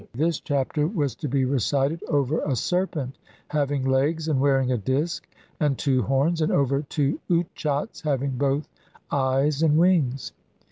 [0.15, 3.19] This Chapter was to be recited over a serpent
[3.49, 5.27] having legs and wearing a disk
[5.59, 8.67] and two horns, and over two utchats having both
[9.11, 10.33] eyes and wings.